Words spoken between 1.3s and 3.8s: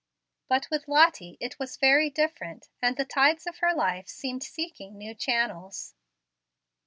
it was very different, and the tides of her